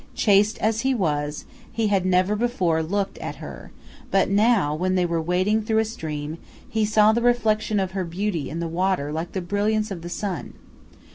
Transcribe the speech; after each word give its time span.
Chaste 0.15 0.57
as 0.57 0.81
he 0.81 0.95
was, 0.95 1.45
he 1.71 1.89
had 1.89 2.07
never 2.07 2.35
before 2.35 2.81
looked 2.81 3.19
at 3.19 3.35
her, 3.35 3.69
but 4.09 4.29
now, 4.31 4.73
when 4.73 4.95
they 4.95 5.05
were 5.05 5.21
wading 5.21 5.61
through 5.61 5.77
a 5.77 5.85
stream, 5.85 6.39
he 6.67 6.85
saw 6.85 7.11
the 7.11 7.21
reflection 7.21 7.79
of 7.79 7.91
her 7.91 8.03
beauty 8.03 8.49
in 8.49 8.59
the 8.59 8.67
water 8.67 9.11
like 9.11 9.33
the 9.33 9.41
brilliance 9.41 9.91
of 9.91 10.01
the 10.01 10.09
sun. 10.09 10.53